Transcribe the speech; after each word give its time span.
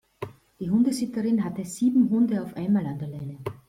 Die 0.59 0.71
Hundesitterin 0.71 1.43
hatte 1.43 1.63
sieben 1.63 2.09
Hunde 2.09 2.41
auf 2.41 2.57
einmal 2.57 2.87
an 2.87 2.97
der 2.97 3.07
Leine. 3.09 3.37